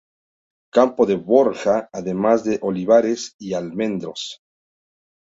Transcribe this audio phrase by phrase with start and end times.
[0.71, 4.39] Campo de Borja, además de olivares y almendros.